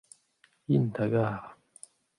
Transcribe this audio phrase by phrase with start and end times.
[0.75, 1.41] int a gar.